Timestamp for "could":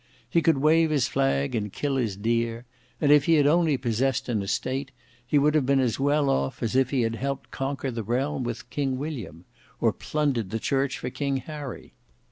0.41-0.57